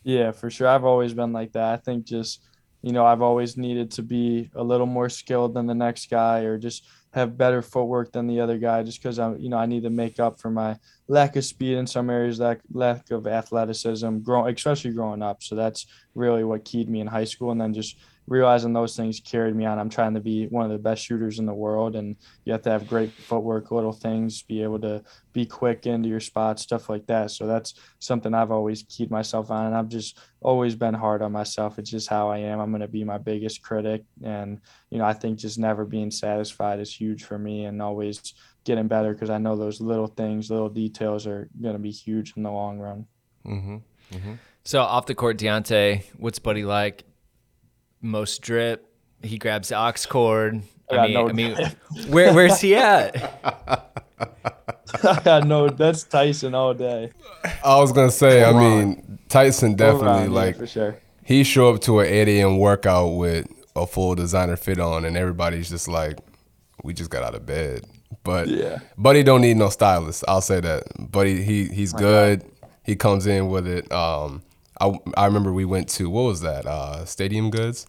[0.04, 0.66] Yeah, for sure.
[0.68, 1.72] I've always been like that.
[1.74, 2.42] I think just,
[2.80, 6.40] you know, I've always needed to be a little more skilled than the next guy
[6.40, 9.66] or just have better footwork than the other guy just because I'm, you know, I
[9.66, 13.26] need to make up for my lack of speed in some areas, lack, lack of
[13.26, 15.42] athleticism, grow, especially growing up.
[15.42, 17.50] So that's really what keyed me in high school.
[17.50, 17.96] And then just
[18.26, 19.78] realizing those things carried me on.
[19.78, 22.62] I'm trying to be one of the best shooters in the world, and you have
[22.62, 26.88] to have great footwork, little things, be able to be quick into your spots, stuff
[26.88, 27.30] like that.
[27.30, 31.32] So that's something I've always keyed myself on, and I've just always been hard on
[31.32, 31.78] myself.
[31.78, 32.60] It's just how I am.
[32.60, 36.10] I'm going to be my biggest critic, and you know I think just never being
[36.10, 40.50] satisfied is huge for me, and always getting better because I know those little things,
[40.50, 43.06] little details are going to be huge in the long run.
[43.44, 43.76] Mm-hmm.
[44.12, 44.32] Mm-hmm.
[44.64, 47.04] So off the court, Deontay, what's Buddy like?
[48.02, 48.86] Most drip.
[49.22, 50.62] He grabs the aux cord.
[50.90, 51.56] I Yeah, mean, no I mean,
[52.08, 53.14] where where's he at?
[55.46, 57.10] no, that's Tyson all day.
[57.64, 58.60] I was gonna say, I Ron.
[58.60, 60.96] mean, Tyson definitely Around, yeah, like for sure.
[61.24, 62.58] he show up to an 8 a.m.
[62.58, 66.18] workout with a full designer fit on, and everybody's just like,
[66.84, 67.84] we just got out of bed.
[68.24, 68.80] But Yeah.
[68.98, 70.24] Buddy don't need no stylist.
[70.28, 70.82] I'll say that.
[71.10, 72.44] Buddy, he he's good.
[72.84, 73.90] He comes in with it.
[73.90, 74.42] Um,
[74.82, 76.66] I I remember we went to what was that?
[76.66, 77.86] Uh, Stadium Goods.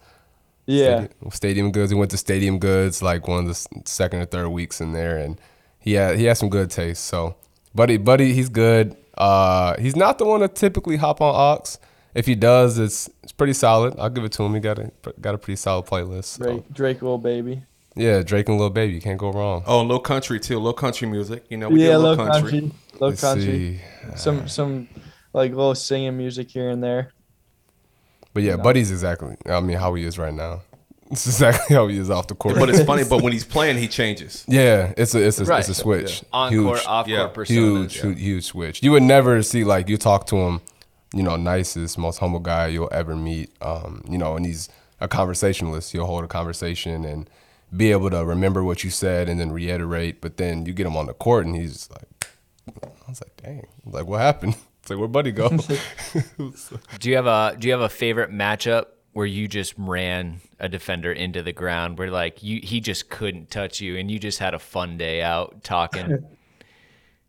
[0.66, 1.94] Yeah, Stadium, Stadium Goods.
[1.94, 5.18] We went to Stadium Goods like one of the second or third weeks in there,
[5.18, 5.40] and
[5.80, 7.04] he had he had some good taste.
[7.06, 7.36] So,
[7.76, 8.96] Buddy, Buddy, he's good.
[9.18, 11.78] Uh, he's not the one to typically hop on aux.
[12.16, 13.96] If he does, it's it's pretty solid.
[14.00, 14.54] I'll give it to him.
[14.54, 16.26] He got a got a pretty solid playlist.
[16.26, 16.44] So.
[16.44, 17.64] Drake, Drake, Lil Baby.
[17.96, 19.64] Yeah, Drake and Lil Baby, you can't go wrong.
[19.68, 20.58] Oh, little country too.
[20.58, 21.44] Little country music.
[21.50, 22.78] You know, we yeah, get a little little country, country.
[22.94, 23.44] little Let's country.
[23.44, 23.82] see.
[24.16, 24.88] Some some
[25.34, 27.12] like little singing music here and there.
[28.34, 29.36] But yeah, Buddy's exactly.
[29.46, 30.62] I mean, how he is right now.
[31.12, 32.56] It's exactly how he is off the court.
[32.56, 33.04] But it's funny.
[33.08, 34.44] But when he's playing, he changes.
[34.48, 35.60] yeah, it's a it's a Right.
[35.60, 36.24] it's a switch.
[36.34, 36.66] On Huge.
[36.66, 37.18] court, off Yeah.
[37.28, 37.48] court personas.
[37.50, 38.82] huge, huge, huge switch.
[38.82, 40.62] You would never see like you talk to him,
[41.14, 43.52] you know, nicest, most humble guy you'll ever meet.
[43.62, 44.70] Um, you know, and he's
[45.00, 45.92] a conversationalist.
[45.92, 47.30] He'll hold a conversation and
[47.76, 50.20] be able to remember what you said and then reiterate.
[50.20, 52.28] But then you get him on the court and he's like,
[52.68, 54.56] I was like, dang, like what happened?
[54.84, 55.48] It's like where'd Buddy go?
[57.00, 60.68] Do you have a Do you have a favorite matchup where you just ran a
[60.68, 64.40] defender into the ground, where like you he just couldn't touch you, and you just
[64.40, 66.26] had a fun day out talking?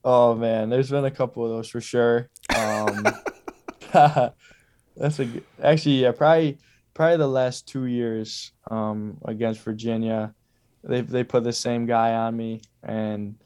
[0.06, 2.28] Oh man, there's been a couple of those for sure.
[2.54, 3.06] Um,
[4.96, 6.58] that's a g- actually yeah, probably
[6.92, 10.34] probably the last two years um, against Virginia,
[10.82, 13.36] they they put the same guy on me, and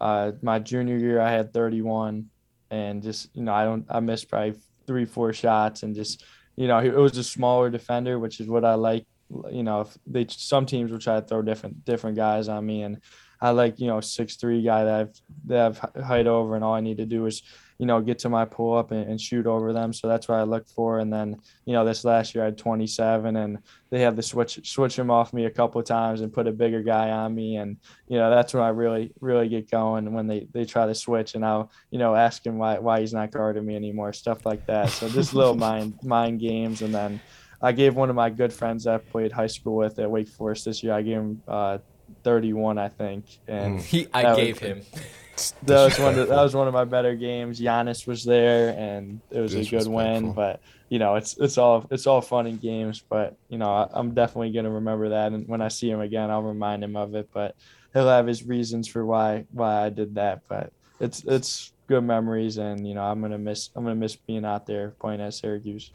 [0.00, 2.28] uh, my junior year I had 31,
[2.70, 4.54] and just you know I don't I missed probably
[4.86, 6.24] three four shots, and just
[6.56, 9.06] you know it was a smaller defender, which is what I like.
[9.50, 12.82] You know, if they some teams will try to throw different different guys on me,
[12.82, 13.00] and
[13.40, 16.74] I like you know six three guy that I've that I've height over, and all
[16.74, 17.42] I need to do is
[17.80, 19.92] you know get to my pull up and, and shoot over them.
[19.94, 20.98] So that's what I look for.
[20.98, 24.60] And then you know this last year I had 27, and they had to switch
[24.70, 27.56] switch him off me a couple of times and put a bigger guy on me,
[27.56, 30.94] and you know that's when I really really get going when they they try to
[30.94, 34.44] switch, and I'll you know ask him why why he's not guarding me anymore, stuff
[34.44, 34.90] like that.
[34.90, 37.20] So just little mind mind games, and then.
[37.62, 40.28] I gave one of my good friends that I played high school with at Wake
[40.28, 40.94] Forest this year.
[40.94, 41.76] I gave him uh,
[42.24, 44.80] 31, I think, and he, I That was- gave him.
[45.62, 46.18] that was one.
[46.18, 47.60] Of, that was one of my better games.
[47.60, 50.32] Giannis was there, and it was a good win.
[50.32, 53.02] But you know, it's it's all it's all fun and games.
[53.08, 56.30] But you know, I, I'm definitely gonna remember that, and when I see him again,
[56.30, 57.28] I'll remind him of it.
[57.32, 57.56] But
[57.92, 60.42] he'll have his reasons for why why I did that.
[60.48, 64.44] But it's it's good memories, and you know, I'm gonna miss I'm gonna miss being
[64.44, 65.90] out there playing at Syracuse.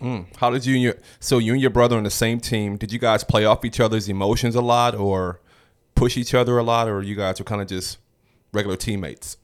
[0.00, 0.26] Mm.
[0.36, 2.76] How did you and your so you and your brother on the same team?
[2.76, 5.40] Did you guys play off each other's emotions a lot, or
[5.94, 7.98] push each other a lot, or you guys were kind of just
[8.52, 9.36] regular teammates?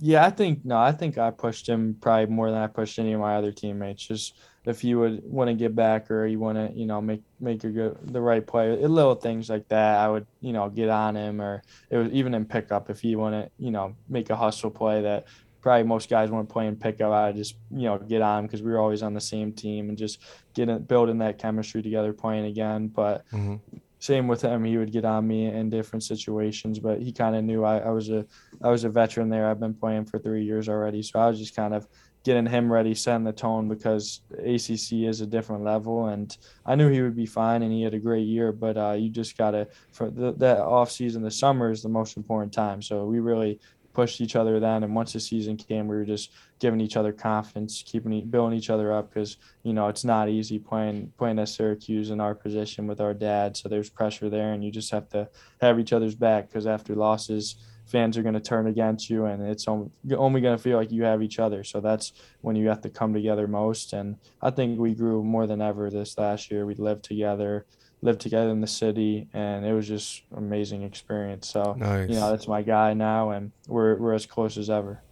[0.00, 3.12] Yeah, I think no, I think I pushed him probably more than I pushed any
[3.12, 4.06] of my other teammates.
[4.06, 4.34] Just
[4.64, 7.64] if you would want to get back or you want to, you know, make make
[7.64, 11.16] a good the right play, little things like that, I would, you know, get on
[11.16, 14.36] him or it was even in pickup if you want to, you know, make a
[14.36, 15.26] hustle play that
[15.60, 17.12] probably most guys want to play in pickup.
[17.12, 19.88] I just, you know, get on him because we were always on the same team
[19.88, 20.20] and just
[20.54, 22.86] getting building that chemistry together, playing again.
[22.86, 23.56] But mm-hmm.
[23.98, 24.64] Same with him.
[24.64, 27.90] He would get on me in different situations, but he kind of knew I, I
[27.90, 28.24] was a
[28.62, 29.48] I was a veteran there.
[29.48, 31.88] I've been playing for three years already, so I was just kind of
[32.24, 36.88] getting him ready, setting the tone because ACC is a different level, and I knew
[36.88, 38.52] he would be fine, and he had a great year.
[38.52, 42.16] But uh, you just gotta for the, that off season, the summer is the most
[42.16, 42.82] important time.
[42.82, 43.60] So we really
[43.98, 46.30] pushed each other then, and once the season came, we were just
[46.60, 50.56] giving each other confidence, keeping building each other up because you know it's not easy
[50.56, 53.56] playing playing at Syracuse in our position with our dad.
[53.56, 55.28] So there's pressure there, and you just have to
[55.60, 57.56] have each other's back because after losses,
[57.86, 60.92] fans are going to turn against you, and it's only, only going to feel like
[60.92, 61.64] you have each other.
[61.64, 63.94] So that's when you have to come together most.
[63.94, 66.66] And I think we grew more than ever this last year.
[66.66, 67.66] We lived together,
[68.00, 71.48] lived together in the city, and it was just amazing experience.
[71.48, 72.08] So Nice.
[72.08, 75.02] you know that's my guy now, and we're we're as close as ever.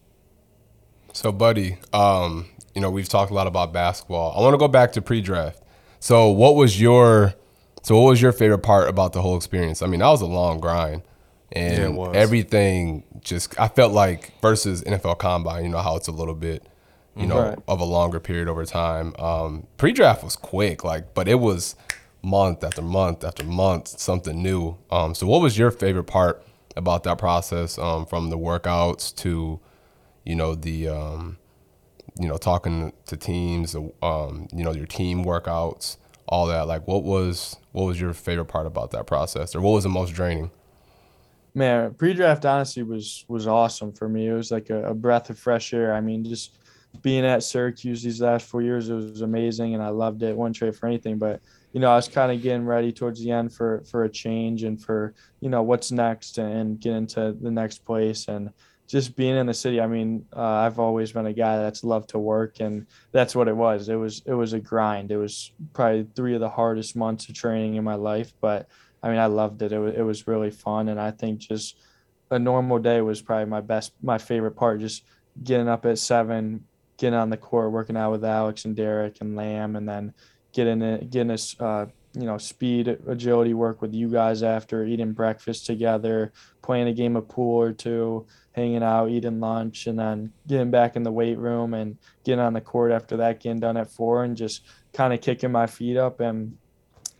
[1.12, 4.36] So, buddy, um, you know, we've talked a lot about basketball.
[4.36, 5.62] I want to go back to pre-draft.
[5.98, 7.34] So what was your
[7.82, 9.80] so what was your favorite part about the whole experience?
[9.80, 11.02] I mean, that was a long grind.
[11.52, 12.14] And Yeah, it was.
[12.16, 16.68] everything just I felt like versus NFL combine, you know how it's a little bit,
[17.16, 17.58] you know, Right.
[17.66, 19.14] of a longer period over time.
[19.18, 21.76] Um pre-draft was quick, like but it was
[22.26, 24.76] month after month after month something new.
[24.90, 26.44] Um so what was your favorite part
[26.76, 29.60] about that process um from the workouts to
[30.24, 31.38] you know the um
[32.18, 36.66] you know, talking to teams, um, you know, your team workouts, all that.
[36.66, 39.90] Like, what was what was your favorite part about that process, or what was the
[39.90, 40.50] most draining?
[41.54, 44.28] Man, pre-draft honestly was was awesome for me.
[44.28, 45.94] It was like a, a breath of fresh air.
[45.94, 46.58] I mean, just
[47.02, 50.36] being at Syracuse these last four years, it was amazing, and I loved it.
[50.36, 51.18] Wouldn't trade for anything.
[51.18, 51.40] But
[51.76, 54.62] you know, I was kind of getting ready towards the end for for a change
[54.62, 58.48] and for you know what's next and get into the next place and
[58.86, 59.78] just being in the city.
[59.78, 63.46] I mean, uh, I've always been a guy that's loved to work, and that's what
[63.46, 63.90] it was.
[63.90, 65.12] It was it was a grind.
[65.12, 68.68] It was probably three of the hardest months of training in my life, but
[69.02, 69.70] I mean, I loved it.
[69.70, 70.88] It was, it was really fun.
[70.88, 71.76] And I think just
[72.30, 74.80] a normal day was probably my best, my favorite part.
[74.80, 75.04] Just
[75.44, 76.64] getting up at seven,
[76.96, 80.14] getting on the court, working out with Alex and Derek and Lamb, and then
[80.56, 85.12] getting it, getting us, uh, you know, speed, agility work with you guys after eating
[85.12, 90.32] breakfast together, playing a game of pool or two, hanging out, eating lunch, and then
[90.48, 93.76] getting back in the weight room and getting on the court after that, getting done
[93.76, 94.62] at four, and just
[94.94, 96.56] kind of kicking my feet up and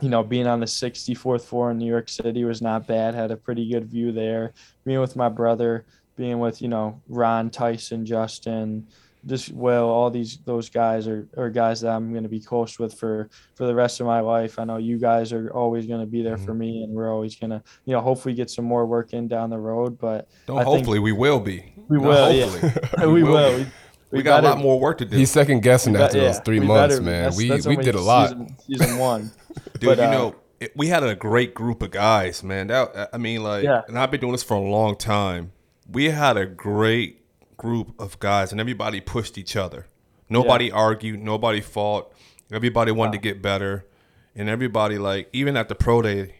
[0.00, 3.14] you know, being on the 64th floor in New York City was not bad.
[3.14, 4.52] Had a pretty good view there.
[4.84, 8.86] Being with my brother, being with, you know, Ron, Tyson, Justin,
[9.26, 12.78] just well, all these those guys are, are guys that I'm going to be close
[12.78, 14.58] with for for the rest of my life.
[14.58, 17.34] I know you guys are always going to be there for me, and we're always
[17.36, 19.98] going to, you know, hopefully get some more work in down the road.
[19.98, 21.72] But Don't I think hopefully we will be.
[21.88, 22.32] we Not will.
[22.32, 22.46] Yeah.
[22.46, 23.12] hopefully.
[23.12, 23.58] we will.
[23.58, 23.66] be.
[24.12, 25.16] We, We, got a lot more work to do.
[25.16, 27.22] He's second guessing we bet- after those three months, better- man.
[27.24, 28.28] that's- we that's we did a lot.
[28.30, 29.32] Season, season one.
[29.80, 32.68] Dude, But, you uh, know, it, we had a great group of guys, man.
[32.68, 33.82] That I mean, like, Yeah.
[33.88, 35.50] and I've been doing this for a long time.
[35.90, 37.20] We had a great
[37.56, 39.86] group of guys, and everybody pushed each other.
[40.28, 41.22] Nobody argued.
[41.22, 42.12] Nobody fought.
[42.52, 43.86] Everybody wanted to get better,
[44.34, 46.36] and everybody like even at the pro day.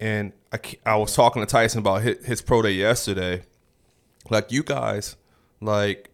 [0.00, 3.42] And I, I was talking to Tyson about his, his pro day yesterday.
[4.30, 5.16] Like you guys,
[5.60, 6.10] like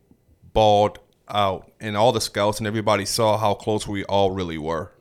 [0.52, 4.92] balled out, and all the scouts and everybody saw how close we all really were.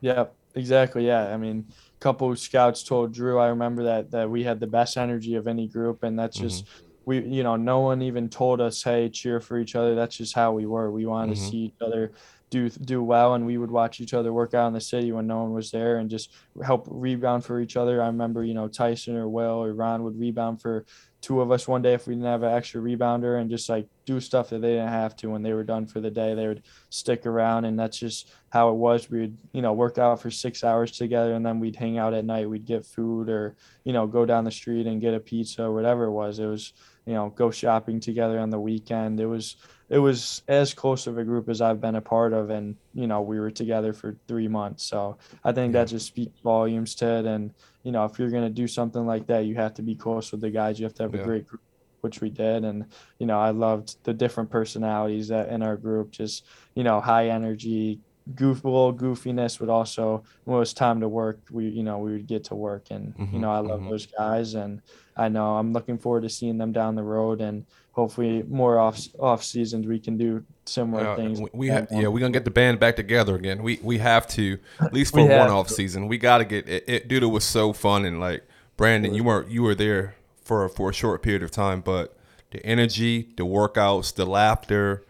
[0.00, 1.06] Yeah, exactly.
[1.06, 3.38] Yeah, I mean, a couple of scouts told Drew.
[3.38, 6.48] I remember that that we had the best energy of any group, and that's mm-hmm.
[6.48, 6.64] just
[7.04, 7.20] we.
[7.20, 10.52] You know, no one even told us, "Hey, cheer for each other." That's just how
[10.52, 10.90] we were.
[10.90, 11.50] We wanted to mm-hmm.
[11.50, 12.12] see each other
[12.52, 15.26] do do well, and we would watch each other work out in the city when
[15.26, 16.30] no one was there, and just
[16.62, 18.02] help rebound for each other.
[18.02, 20.84] I remember, you know, Tyson or Will or Ron would rebound for
[21.22, 23.88] two of us one day if we didn't have an extra rebounder, and just like
[24.04, 26.34] do stuff that they didn't have to when they were done for the day.
[26.34, 29.10] They would stick around, and that's just how it was.
[29.10, 32.12] We would, you know, work out for six hours together, and then we'd hang out
[32.12, 32.50] at night.
[32.50, 35.72] We'd get food, or you know, go down the street and get a pizza or
[35.72, 36.38] whatever it was.
[36.38, 36.74] It was,
[37.06, 39.18] you know, go shopping together on the weekend.
[39.20, 39.56] It was,
[39.88, 43.06] it was as close of a group as I've been a part of, and you
[43.06, 44.84] know, we were together for three months.
[44.84, 47.26] So I think that just speaks volumes to it.
[47.26, 50.30] And you know, if you're gonna do something like that, you have to be close
[50.32, 50.78] with the guys.
[50.78, 51.22] You have to have Yeah.
[51.22, 51.62] a great group
[52.02, 52.84] which we did and
[53.20, 57.28] you know i loved the different personalities that in our group just you know high
[57.28, 58.00] energy
[58.36, 62.12] goof little goofiness but also when it was time to work we you know we
[62.12, 63.90] would get to work and you Mhm, know i love mhm.
[63.90, 64.80] those guys and
[65.16, 69.00] i know i'm looking forward to seeing them down the road and hopefully more off
[69.18, 72.44] off seasons we can do similar Uh, things we, we ha- yeah, we're gonna get
[72.44, 73.62] the band back together again.
[73.62, 75.74] We we have to at least for one off to.
[75.74, 76.06] season.
[76.08, 77.08] We got to get it, it.
[77.08, 78.44] Dude, it was so fun and like
[78.76, 82.16] Brandon, you weren't you were there for for a short period of time, but
[82.52, 85.02] the energy, the workouts, the laughter,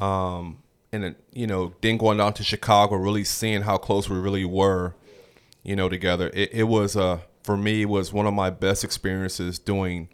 [0.00, 0.58] um,
[1.02, 4.94] and you know, then going down to Chicago, really seeing how close we really were,
[5.62, 6.30] you know, together.
[6.34, 10.08] It, it was uh for me was one of my best experiences doing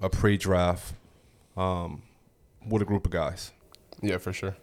[0.00, 0.94] a pre-draft
[1.56, 2.02] um,
[2.66, 3.52] with a group of guys.
[4.00, 4.56] Yeah, for sure.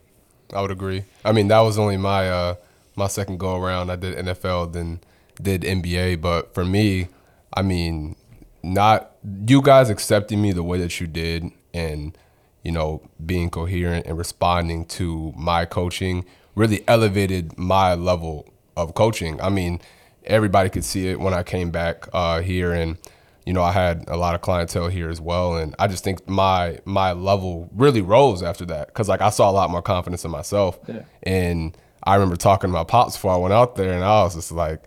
[0.53, 1.03] I would agree.
[1.23, 2.55] I mean, that was only my uh
[2.95, 3.89] my second go around.
[3.89, 4.99] I did NFL, then
[5.41, 6.21] did NBA.
[6.21, 7.09] But for me,
[7.53, 8.15] I mean,
[8.63, 9.11] not
[9.47, 12.17] you guys accepting me the way that you did, and
[12.65, 16.25] you know, being coherent and responding to my coaching
[16.55, 19.39] really elevated my level of coaching.
[19.41, 19.79] I mean,
[20.25, 22.97] everybody could see it when I came back uh, here and
[23.45, 26.27] you know, I had a lot of clientele here as well, and I just think
[26.27, 30.25] my my level really rose after that because like I saw a lot more confidence
[30.25, 31.03] in myself, Yeah.
[31.21, 34.33] and I remember talking to my pops before I went out there, and I was
[34.33, 34.81] just like,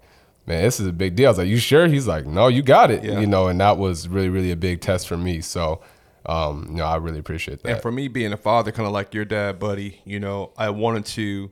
[0.47, 2.63] "Man, this is a big deal." I was like, "You sure?" He's like, "No, you
[2.63, 3.21] got it," Yeah.
[3.21, 5.41] you know, and that was really really a big test for me.
[5.41, 5.81] So,
[6.27, 7.73] um, you know, I really appreciate that.
[7.73, 10.71] And for me, being a father, kind of like your dad, buddy, you know, I
[10.71, 11.51] wanted to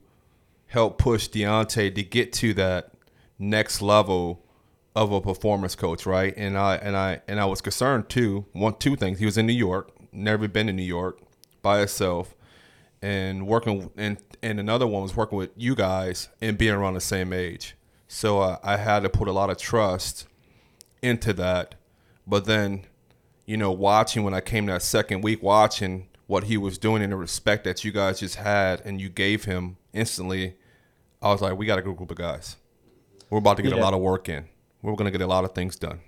[0.66, 2.92] help push Deontay to get to that
[3.38, 4.44] next level
[4.94, 6.34] of a performance coach, right?
[6.36, 8.46] And I and I and I was concerned too.
[8.52, 9.18] One two things.
[9.18, 11.20] He was in New York, never been in New York
[11.62, 12.34] by himself,
[13.02, 17.00] and working and and another one was working with you guys and being around the
[17.00, 17.76] same age.
[18.08, 20.26] So I had to put a lot of trust
[21.02, 21.74] into that.
[22.26, 22.84] But then,
[23.46, 27.12] you know, watching when I came that second week, watching what he was doing and
[27.12, 30.56] the respect that you guys just had and you gave him instantly,
[31.22, 32.56] I was like, we got a good group of guys.
[33.30, 34.46] We're about to get a lot of work in.
[34.82, 36.00] We're going to get a lot of things done.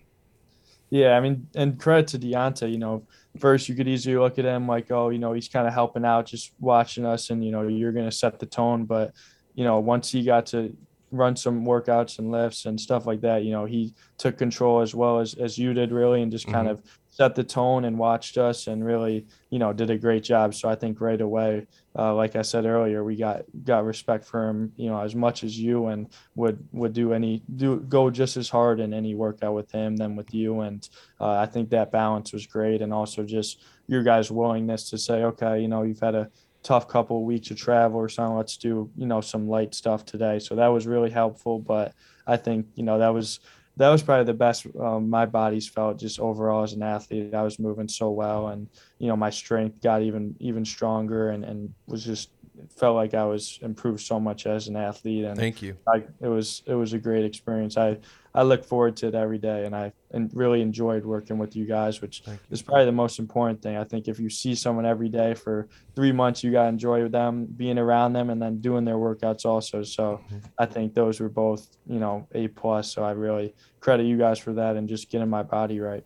[0.90, 2.70] Yeah, I mean, and credit to Deontay.
[2.70, 3.06] You know,
[3.38, 6.04] first you could easily look at him like, oh, you know, he's kind of helping
[6.04, 8.84] out, just watching us, and you know, you're gonna set the tone.
[8.84, 9.12] But
[9.54, 10.74] you know, once he got to
[11.10, 14.94] run some workouts and lifts and stuff like that, you know, he took control as
[14.94, 18.38] well as as you did, really, and just kind of set the tone and watched
[18.38, 20.54] us and really, you know, did a great job.
[20.54, 21.66] So I think right away,
[21.98, 25.42] uh, like I said earlier, we got got respect for him, you know, as much
[25.42, 29.54] as you, and would would do any do go just as hard in any workout
[29.54, 30.60] with him than with you.
[30.60, 30.88] And
[31.20, 35.24] uh, I think that balance was great, and also just your guys' willingness to say,
[35.24, 36.30] okay, you know, you've had a
[36.68, 38.36] tough couple of weeks of travel or something.
[38.36, 40.38] Let's do you know some light stuff today.
[40.38, 41.58] So that was really helpful.
[41.58, 41.94] But
[42.26, 43.40] I think you know that was
[43.78, 47.32] that was probably the best um, my body's felt just overall as an athlete.
[47.32, 51.42] I was moving so well, and you know my strength got even even stronger, and
[51.42, 52.28] and was just
[52.76, 55.24] felt like I was improved so much as an athlete.
[55.24, 55.76] And Thank you.
[55.86, 57.78] I, it was it was a great experience.
[57.78, 57.96] I
[58.38, 61.66] I look forward to it every day, and I and really enjoyed working with you
[61.66, 62.22] guys, which
[62.52, 63.76] is probably the most important thing.
[63.76, 67.46] I think if you see someone every day for three months, you gotta enjoy them,
[67.46, 69.82] being around them, and then doing their workouts also.
[69.82, 70.38] So mm-hmm.
[70.56, 72.92] I think those were both you know a plus.
[72.92, 76.04] So I really credit you guys for that and just getting my body right.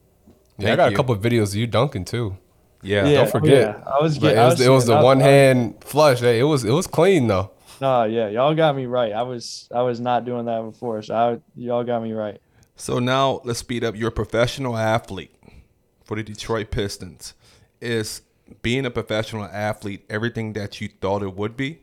[0.57, 0.95] Yeah, I got you.
[0.95, 2.39] a couple of videos of you dunking too.
[2.81, 3.07] Yeah.
[3.07, 3.17] Yeah.
[3.19, 3.79] Don't forget.
[3.79, 3.85] yeah.
[3.87, 4.39] I was getting.
[4.39, 6.21] it was, it was the one hand flush.
[6.21, 7.51] Hey, it was it was clean though.
[7.83, 9.13] No, yeah, y'all got me right.
[9.13, 12.41] I was I was not doing that before, so I, y'all got me right.
[12.77, 13.97] So now let's speed up.
[13.97, 15.35] You're a professional athlete
[16.05, 17.35] for the Detroit Pistons.
[17.81, 18.23] Is
[18.63, 21.81] being a professional athlete everything that you thought it would be?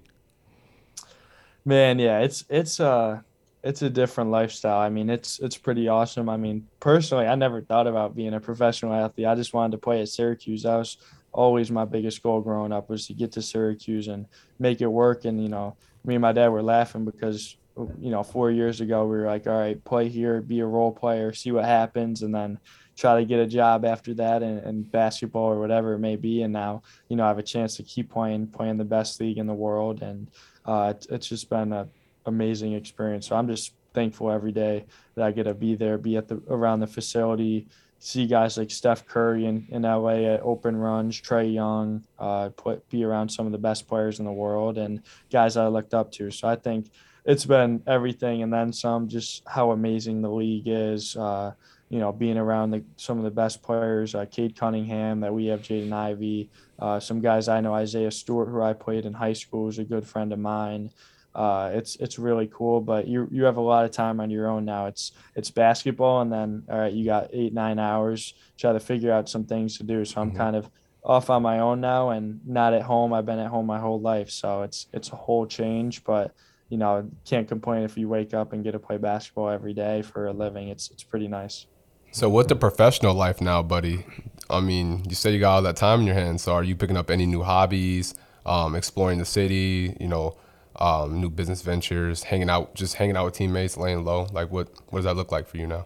[1.65, 3.19] Man, yeah, it's it's uh
[3.61, 4.79] it's a different lifestyle.
[4.79, 6.29] I mean, it's it's pretty awesome.
[6.29, 9.27] I mean, personally, I never thought about being a professional athlete.
[9.27, 10.63] I just wanted to play at Syracuse.
[10.63, 10.95] That was
[11.33, 14.27] always my biggest goal growing up was to get to Syracuse and
[14.59, 15.25] make it work.
[15.25, 17.57] And you know, me and my dad were laughing because
[17.99, 20.91] you know, four years ago we were like, all right, play here, be a role
[20.91, 22.59] player, see what happens, and then
[22.97, 26.41] try to get a job after that in, in basketball or whatever it may be.
[26.41, 29.37] And now, you know, I have a chance to keep playing, playing the best league
[29.37, 30.27] in the world, and
[30.65, 31.89] uh, it's, it's just been an
[32.25, 33.27] amazing experience.
[33.27, 34.85] So I'm just thankful every day
[35.15, 37.67] that I get to be there, be at the around the facility,
[37.99, 42.87] see guys like Steph Curry in, in LA at open runs, Trae Young, uh, put,
[42.89, 46.11] be around some of the best players in the world and guys I looked up
[46.13, 46.31] to.
[46.31, 46.91] So I think
[47.25, 51.15] it's been everything and then some, just how amazing the league is.
[51.15, 51.51] Uh,
[51.89, 55.47] you know, being around the, some of the best players, uh, Cade Cunningham, that we
[55.47, 59.33] have Jaden Ivey, uh, some guys I know, Isaiah Stewart, who I played in high
[59.33, 60.91] school, is a good friend of mine.
[61.39, 64.49] Uh, it's it's really cool, but you you have a lot of time on your
[64.49, 64.87] own now.
[64.87, 69.09] It's it's basketball, and then all right, you got eight nine hours try to figure
[69.09, 70.03] out some things to do.
[70.03, 70.69] So I'm kind of
[71.01, 73.13] off on my own now, and not at home.
[73.13, 76.03] I've been at home my whole life, so it's it's a whole change.
[76.03, 76.35] But
[76.67, 80.01] you know, can't complain if you wake up and get to play basketball every day
[80.01, 80.67] for a living.
[80.67, 81.67] It's it's pretty nice.
[82.11, 84.05] So with the professional life now, buddy?
[84.49, 86.43] I mean, you said you got all that time in your hands.
[86.43, 88.13] So are you picking up any new hobbies,
[88.45, 89.95] um, exploring the city?
[90.01, 90.35] You know,
[90.79, 94.27] um, new business ventures, hanging out, just hanging out with teammates, laying low.
[94.31, 94.69] Like what?
[94.89, 95.85] What does that look like for you now?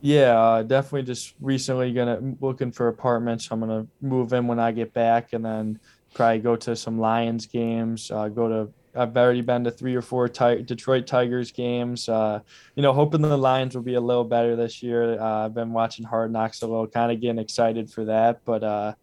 [0.00, 1.02] Yeah, uh, definitely.
[1.02, 3.48] Just recently gonna looking for apartments.
[3.50, 5.80] I'm gonna move in when I get back, and then
[6.14, 8.10] probably go to some Lions games.
[8.10, 8.72] Uh, go to.
[8.94, 12.08] I've already been to three or four Ti- Detroit Tigers games.
[12.08, 12.40] Uh,
[12.74, 15.20] you know, hoping the Lions will be a little better this year.
[15.20, 18.44] Uh, I've been watching Hard Knocks a little, kind of getting excited for that.
[18.44, 18.94] But uh,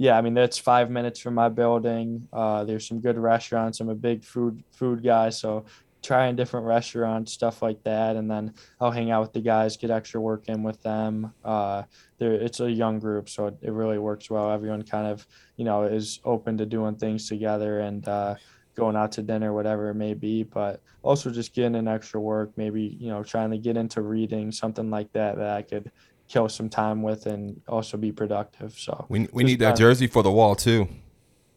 [0.00, 2.28] yeah, I mean that's five minutes from my building.
[2.32, 3.80] Uh, there's some good restaurants.
[3.80, 5.64] I'm a big food food guy, so
[6.02, 9.90] trying different restaurants, stuff like that, and then I'll hang out with the guys, get
[9.90, 11.34] extra work in with them.
[11.44, 11.82] Uh,
[12.20, 14.52] it's a young group, so it, it really works well.
[14.52, 18.36] Everyone kind of, you know, is open to doing things together and uh,
[18.76, 20.44] going out to dinner, whatever it may be.
[20.44, 24.52] But also just getting in extra work, maybe you know, trying to get into reading
[24.52, 25.90] something like that that I could
[26.28, 28.78] kill some time with and also be productive.
[28.78, 30.88] So We, we need that kinda- jersey for the wall too.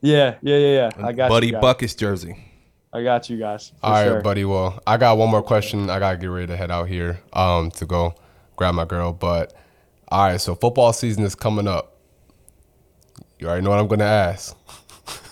[0.01, 1.05] yeah, yeah, yeah, yeah.
[1.07, 1.51] I got Buddy.
[1.51, 2.35] Buckets jersey.
[2.93, 3.71] I got you guys.
[3.81, 4.21] All right, sure.
[4.21, 4.43] buddy.
[4.43, 5.89] Well, I got one more question.
[5.89, 8.15] I gotta get ready to head out here um, to go
[8.57, 9.13] grab my girl.
[9.13, 9.53] But
[10.09, 11.97] all right, so football season is coming up.
[13.39, 14.57] You already know what I'm gonna ask.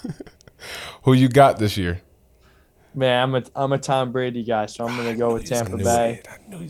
[1.04, 2.02] Who you got this year?
[2.96, 6.22] Man, I'm a I'm a Tom Brady guy, so I'm gonna go with Tampa Bay.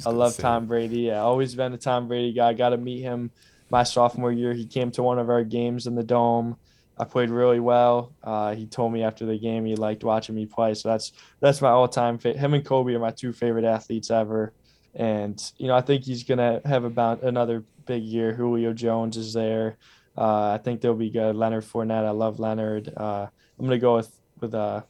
[0.05, 1.01] I love Tom Brady.
[1.01, 2.53] Yeah, always been a Tom Brady guy.
[2.53, 3.31] Got to meet him
[3.69, 4.53] my sophomore year.
[4.53, 6.57] He came to one of our games in the dome.
[6.97, 8.13] I played really well.
[8.21, 10.73] Uh, he told me after the game he liked watching me play.
[10.73, 12.17] So that's that's my all time.
[12.17, 14.53] Fa- him and Kobe are my two favorite athletes ever.
[14.93, 18.33] And you know I think he's gonna have about another big year.
[18.33, 19.77] Julio Jones is there.
[20.17, 21.37] Uh, I think they'll be good.
[21.37, 22.05] Leonard Fournette.
[22.05, 22.91] I love Leonard.
[22.95, 24.81] Uh, I'm gonna go with with uh,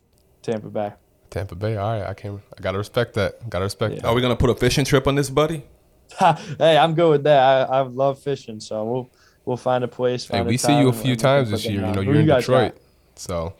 [0.41, 0.93] Tampa Bay.
[1.29, 1.77] Tampa Bay.
[1.77, 2.41] All right, I can.
[2.57, 3.49] I gotta respect that.
[3.49, 4.01] Gotta respect Yeah.
[4.01, 4.07] that.
[4.07, 5.63] Are we gonna put a fishing trip on this, buddy?
[6.19, 7.69] hey, I'm good with that.
[7.69, 9.09] I, I love fishing, so we'll
[9.45, 10.25] we'll find a place.
[10.27, 11.75] Hey, find we see you a few times this year.
[11.75, 12.03] You know, out.
[12.03, 12.59] you're Who in guys got?
[12.63, 12.77] Detroit,
[13.15, 13.53] so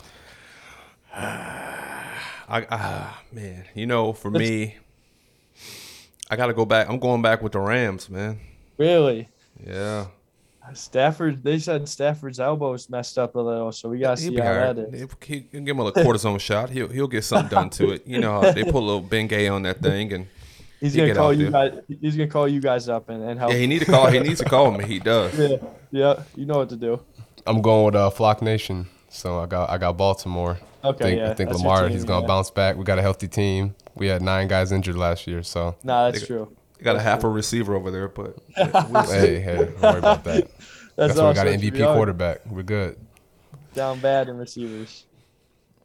[1.15, 4.77] I ah man, you know, for me,
[6.29, 6.89] I gotta go back.
[6.89, 8.39] I'm going back with the Rams, man.
[8.77, 9.29] Really?
[9.65, 10.07] Yeah,
[10.73, 11.43] Stafford.
[11.43, 14.57] They said Stafford's elbows messed up a little, so we gotta he'll see how all
[14.57, 14.75] right.
[14.75, 15.07] that is.
[15.25, 16.69] He- he- give him a little cortisone shot.
[16.69, 18.05] He'll he'll get something done to it.
[18.05, 20.27] You know they put a little Bengay on that thing, and
[20.79, 21.69] He's gonna get call you there.
[21.71, 21.81] guys.
[22.01, 23.51] He's gonna call you guys up and, and help.
[23.51, 24.07] yeah, he need to call.
[24.07, 24.85] He needs to call me.
[24.85, 25.37] He does.
[25.37, 25.57] yeah,
[25.91, 26.23] yeah.
[26.35, 27.01] You know what to do.
[27.45, 28.87] I'm going with uh, Flock Nation.
[29.09, 30.57] So I got I got Baltimore.
[30.83, 32.27] Okay, I think, yeah, I think Lamar team, he's gonna yeah.
[32.27, 32.77] bounce back.
[32.77, 33.75] We got a healthy team.
[33.95, 36.55] We had nine guys injured last year, so Nah, that's true.
[36.79, 40.49] He got a half a receiver over there, but hey, hey, don't worry about that.
[40.95, 41.61] That's, That's why we got an.
[41.61, 42.45] MVP Y'all quarterback.
[42.45, 42.97] We're good.
[43.73, 45.05] Down bad in receivers.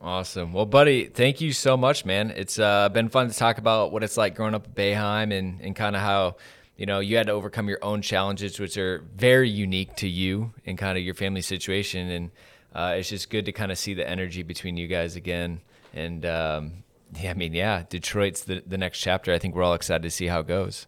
[0.00, 0.52] Awesome.
[0.52, 2.30] Well, buddy, thank you so much, man.
[2.30, 5.60] It's uh, been fun to talk about what it's like growing up at Boeheim and,
[5.60, 6.36] and kind of how,
[6.76, 10.52] you know, you had to overcome your own challenges, which are very unique to you
[10.66, 12.08] and kind of your family situation.
[12.10, 12.30] And
[12.72, 15.60] uh, it's just good to kind of see the energy between you guys again.
[15.92, 16.83] And um,
[17.20, 19.32] yeah, I mean, yeah, Detroit's the, the next chapter.
[19.32, 20.86] I think we're all excited to see how it goes.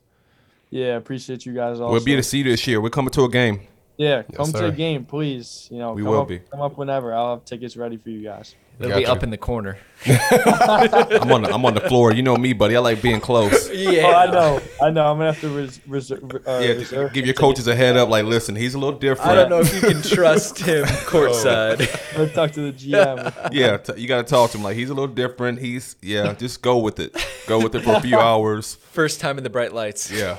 [0.70, 1.80] Yeah, appreciate you guys.
[1.80, 1.92] Also.
[1.92, 2.80] we'll be to see you this year.
[2.80, 3.60] We're coming to a game.
[3.96, 4.70] Yeah, come to sir.
[4.70, 5.68] the game, please.
[5.70, 6.40] You know, We come will up, be.
[6.40, 7.14] Come up whenever.
[7.14, 8.54] I'll have tickets ready for you guys.
[8.78, 9.08] It'll Got be you.
[9.08, 9.78] up in the corner.
[10.06, 12.12] I'm on the, I'm on the floor.
[12.12, 12.76] You know me, buddy.
[12.76, 13.70] I like being close.
[13.76, 14.02] Yeah.
[14.06, 14.60] Oh, I know.
[14.82, 15.10] I know.
[15.10, 16.22] I'm gonna have to res- reserve.
[16.46, 18.08] Uh, Yeah, reserve give your coaches a head up.
[18.08, 19.30] Like, listen, he's a little different.
[19.30, 21.80] I don't know if you can trust him courtside.
[22.18, 23.50] I'm talk to the GM.
[23.52, 24.64] Yeah, t- you got to talk to him.
[24.64, 25.58] Like, he's a little different.
[25.60, 26.34] He's yeah.
[26.34, 27.16] Just go with it.
[27.46, 28.74] Go with it for a few hours.
[28.92, 30.10] First time in the bright lights.
[30.10, 30.36] Yeah.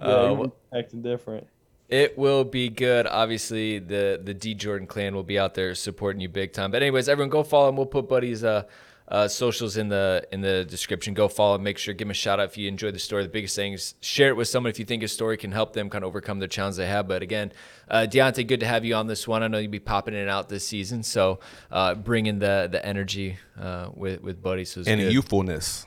[0.00, 1.46] Yeah, Uh, acting different.
[1.88, 3.06] It will be good.
[3.06, 6.70] Obviously, the the D Jordan clan will be out there supporting you big time.
[6.70, 7.76] But anyways, everyone go follow him.
[7.76, 8.64] We'll put Buddy's uh,
[9.06, 11.14] uh, socials in the in the description.
[11.14, 11.62] Go follow him.
[11.62, 13.22] Make sure give him a shout out if you enjoyed the story.
[13.22, 15.74] The biggest thing is share it with someone if you think his story can help
[15.74, 17.06] them kind of overcome the challenge they have.
[17.06, 17.52] But again,
[17.88, 19.44] uh, Deontay, good to have you on this one.
[19.44, 21.38] I know you'll be popping in and out this season, so
[21.70, 24.64] uh, bring in the the energy uh, with with Buddy.
[24.64, 25.12] So And good.
[25.12, 25.86] youthfulness.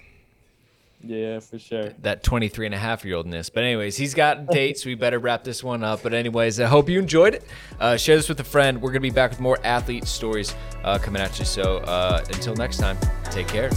[1.01, 1.93] Yeah, for sure.
[2.01, 3.49] that 23 and a half year oldness.
[3.49, 4.85] But anyways, he's got dates.
[4.85, 6.03] we better wrap this one up.
[6.03, 7.43] But anyways, I hope you enjoyed it.
[7.79, 8.81] Uh, share this with a friend.
[8.81, 11.45] We're going to be back with more athlete stories uh, coming at you.
[11.45, 12.97] So uh, until next time,
[13.31, 13.69] take care.